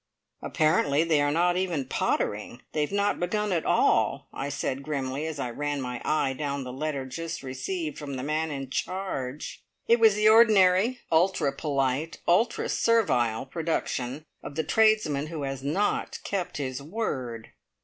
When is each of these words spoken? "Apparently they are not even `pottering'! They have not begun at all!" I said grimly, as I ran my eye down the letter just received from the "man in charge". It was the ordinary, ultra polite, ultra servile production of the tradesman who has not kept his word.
"Apparently 0.41 1.03
they 1.03 1.21
are 1.21 1.29
not 1.29 1.57
even 1.57 1.85
`pottering'! 1.85 2.61
They 2.71 2.81
have 2.81 2.91
not 2.91 3.19
begun 3.19 3.51
at 3.51 3.67
all!" 3.67 4.29
I 4.33 4.49
said 4.49 4.81
grimly, 4.81 5.27
as 5.27 5.37
I 5.39 5.51
ran 5.51 5.79
my 5.79 6.01
eye 6.03 6.33
down 6.33 6.63
the 6.63 6.73
letter 6.73 7.05
just 7.05 7.43
received 7.43 7.99
from 7.99 8.15
the 8.15 8.23
"man 8.23 8.49
in 8.49 8.71
charge". 8.71 9.63
It 9.87 9.99
was 9.99 10.15
the 10.15 10.27
ordinary, 10.27 11.01
ultra 11.11 11.51
polite, 11.53 12.17
ultra 12.27 12.67
servile 12.67 13.45
production 13.45 14.25
of 14.41 14.55
the 14.55 14.63
tradesman 14.63 15.27
who 15.27 15.43
has 15.43 15.61
not 15.63 16.17
kept 16.23 16.57
his 16.57 16.81
word. 16.81 17.51